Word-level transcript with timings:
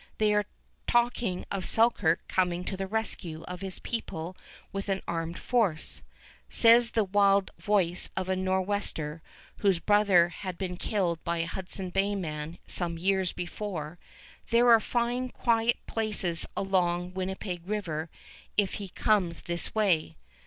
They 0.17 0.33
are 0.33 0.45
talking 0.87 1.45
of 1.51 1.63
Selkirk 1.63 2.27
coming 2.27 2.63
to 2.63 2.75
the 2.75 2.87
rescue 2.87 3.43
of 3.43 3.61
his 3.61 3.77
people 3.77 4.35
with 4.71 4.89
an 4.89 5.03
armed 5.07 5.37
force. 5.37 6.01
Says 6.49 6.89
the 6.93 7.03
wild 7.03 7.51
voice 7.59 8.09
of 8.17 8.27
a 8.27 8.35
Nor'wester 8.35 9.21
whose 9.57 9.77
brother 9.77 10.29
had 10.29 10.57
been 10.57 10.75
killed 10.75 11.23
by 11.23 11.37
a 11.37 11.45
Hudson's 11.45 11.91
Bay 11.91 12.15
man 12.15 12.57
some 12.65 12.97
years 12.97 13.31
before, 13.31 13.99
"There 14.49 14.71
are 14.71 14.79
fine 14.79 15.29
quiet 15.29 15.77
places 15.85 16.47
along 16.57 17.13
Winnipeg 17.13 17.67
River 17.67 18.09
if 18.57 18.73
he 18.81 18.89
comes 18.89 19.41
this 19.41 19.75
way." 19.75 20.15